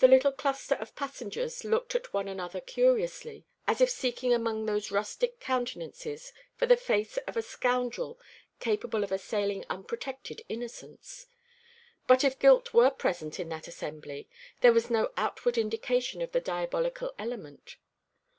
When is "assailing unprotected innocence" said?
9.10-11.28